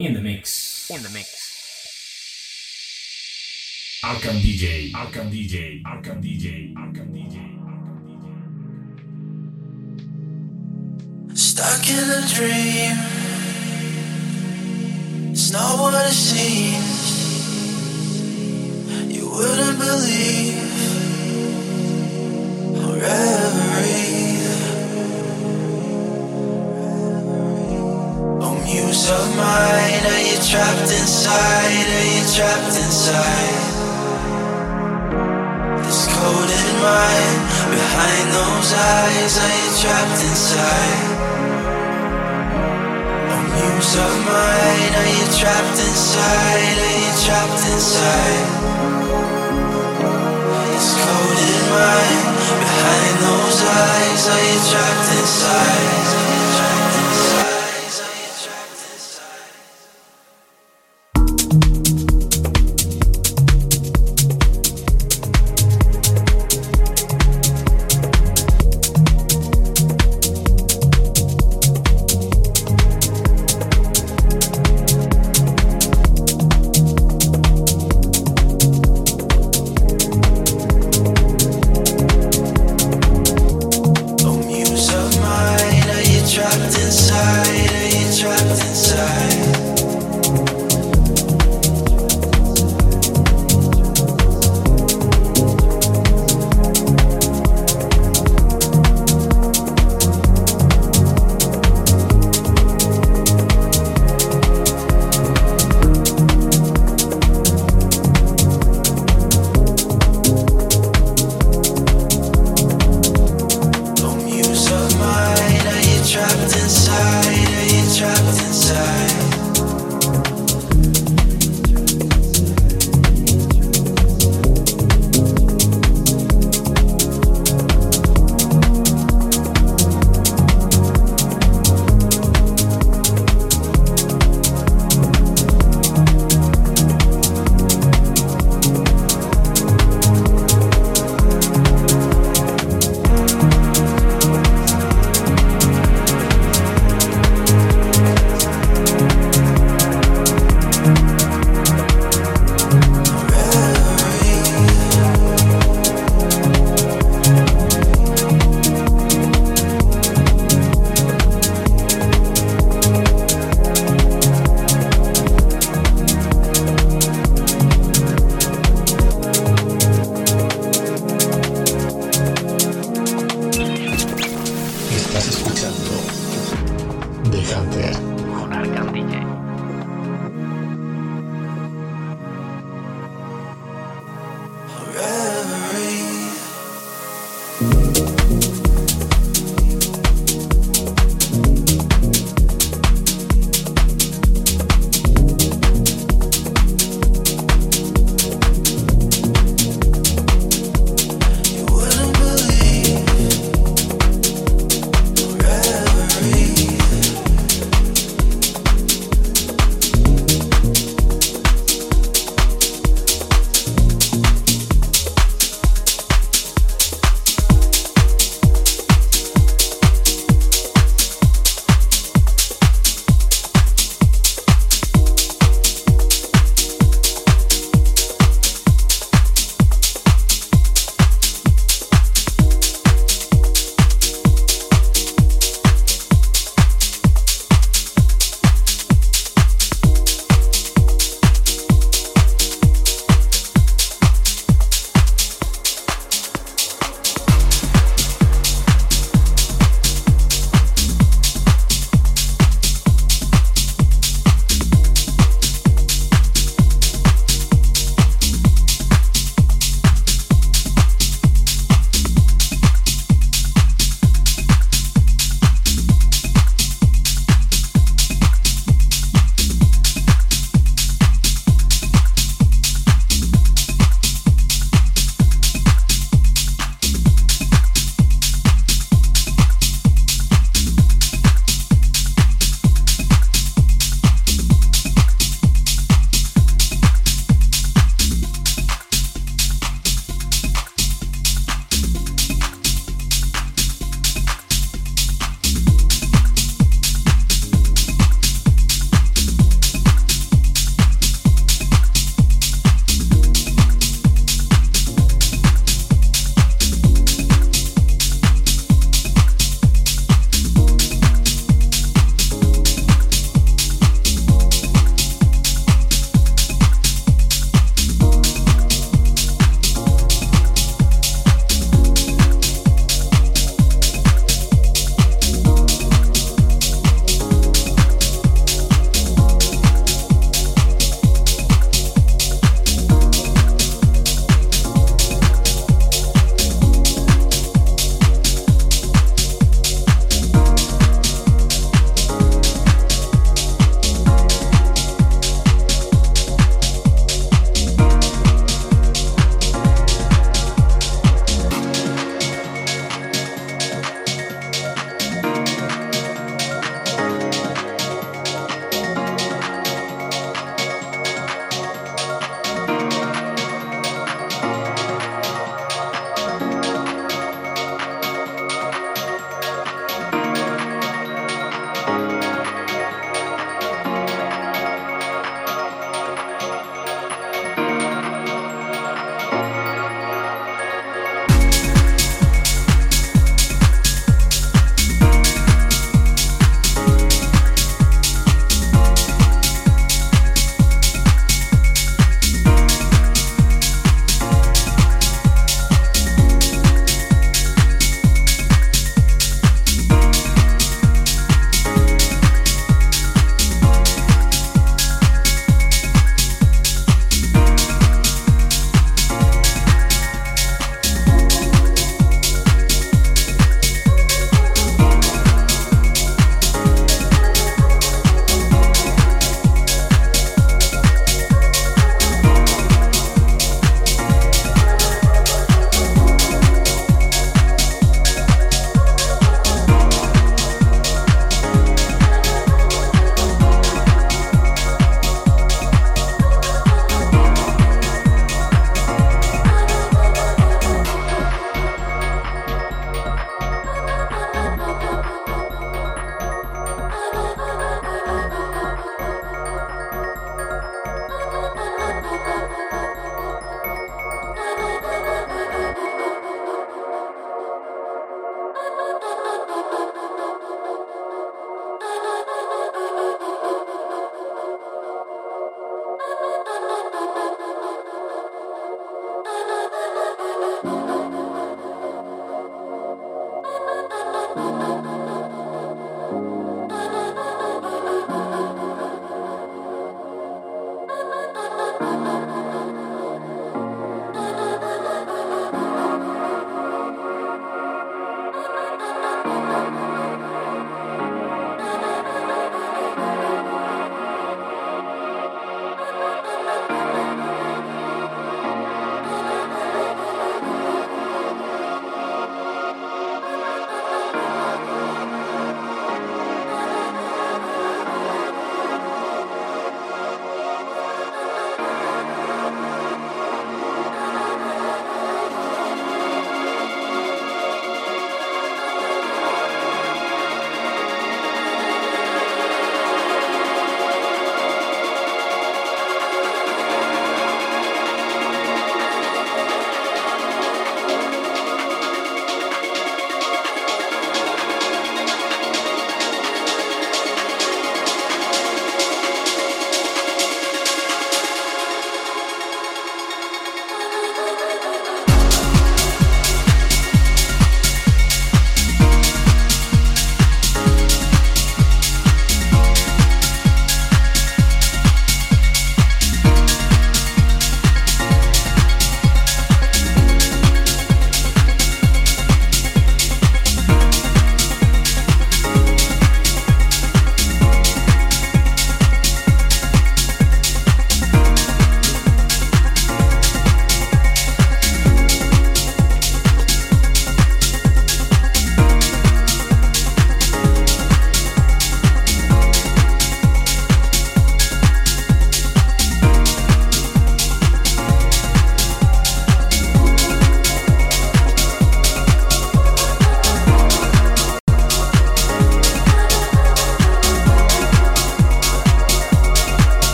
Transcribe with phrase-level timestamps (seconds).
[0.00, 0.88] In the mix.
[0.90, 1.28] In the mix.
[4.04, 4.92] Arkham DJ.
[4.92, 5.82] Arkham DJ.
[5.82, 6.72] Arkham DJ.
[6.74, 7.36] Arkham DJ.
[11.36, 12.96] Stuck in a dream.
[15.32, 17.08] It's not what it seems.
[19.12, 20.62] You wouldn't believe
[22.86, 23.02] or
[28.88, 31.88] Muse of mine, are you trapped inside?
[31.92, 33.60] Are you trapped inside?
[35.84, 41.04] This coded mind behind those eyes, are you trapped inside?
[43.28, 46.76] Oh, of mine, are you trapped inside?
[46.80, 48.48] Are you trapped inside?
[50.72, 52.24] This coded mind
[52.56, 54.22] behind those eyes?
[54.32, 56.47] Are you trapped inside?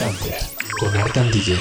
[0.00, 1.56] 我买单，你结。